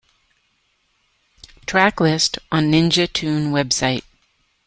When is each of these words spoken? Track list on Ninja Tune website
Track 1.67 1.99
list 1.99 2.39
on 2.51 2.71
Ninja 2.71 3.07
Tune 3.13 3.51
website 3.53 4.01